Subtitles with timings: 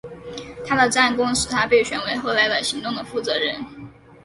[0.65, 3.63] 他的战功使他被选为后来的行动的负责人。